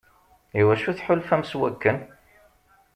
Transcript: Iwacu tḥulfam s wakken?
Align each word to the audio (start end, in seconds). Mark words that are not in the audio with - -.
Iwacu 0.59 0.91
tḥulfam 0.97 1.43
s 1.49 1.53
wakken? 1.59 1.97